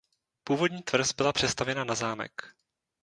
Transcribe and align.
Původní 0.43 0.81
tvrz 0.83 1.11
byla 1.13 1.33
přestavěna 1.33 1.83
na 1.83 1.95
zámek. 1.95 2.55